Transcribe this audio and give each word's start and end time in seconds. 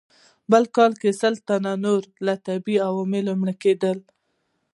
بل 0.51 0.63
کال 0.75 0.91
یې 1.03 1.11
سل 1.21 1.33
تنه 1.47 1.71
نور 1.85 2.01
له 2.25 2.33
طبیعي 2.45 2.79
عواملو 2.87 3.31
مړه 3.41 3.55
کېدل. 3.63 3.97